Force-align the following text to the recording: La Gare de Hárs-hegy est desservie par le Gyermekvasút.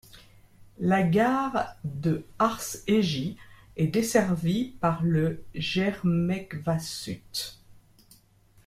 La 0.79 1.03
Gare 1.03 1.75
de 1.83 2.25
Hárs-hegy 2.39 3.37
est 3.77 3.85
desservie 3.85 4.71
par 4.79 5.03
le 5.03 5.43
Gyermekvasút. 5.53 7.61